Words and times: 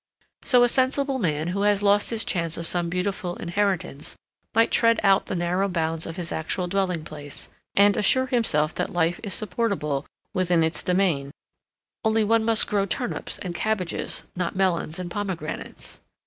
So 0.43 0.63
a 0.63 0.67
sensible 0.67 1.19
man 1.19 1.49
who 1.49 1.61
has 1.61 1.83
lost 1.83 2.09
his 2.09 2.25
chance 2.25 2.57
of 2.57 2.65
some 2.65 2.89
beautiful 2.89 3.35
inheritance 3.35 4.15
might 4.55 4.71
tread 4.71 4.99
out 5.03 5.27
the 5.27 5.35
narrow 5.35 5.69
bounds 5.69 6.07
of 6.07 6.15
his 6.15 6.31
actual 6.31 6.65
dwelling 6.67 7.03
place, 7.03 7.49
and 7.75 7.95
assure 7.95 8.25
himself 8.25 8.73
that 8.73 8.89
life 8.91 9.19
is 9.21 9.35
supportable 9.35 10.07
within 10.33 10.63
its 10.63 10.81
demesne, 10.83 11.29
only 12.03 12.23
one 12.23 12.43
must 12.43 12.65
grow 12.65 12.87
turnips 12.87 13.37
and 13.37 13.53
cabbages, 13.53 14.23
not 14.35 14.55
melons 14.55 14.97
and 14.97 15.11
pomegranates. 15.11 15.99